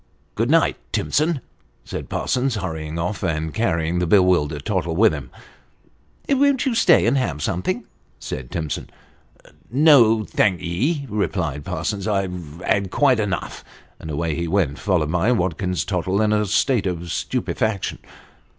[0.33, 1.41] "Good night, Timson,"
[1.85, 5.29] said Parsons, hurrying off, and carrying the bewildered Tottle with him."
[6.27, 7.85] Won't you stay and have something?"
[8.29, 8.89] said Timson."
[9.89, 13.63] No, thank ye," replied Parsons;" I've have quite enough;"
[13.99, 17.99] and away he went, followed oy Watkins Tottle in a state of stupefaction.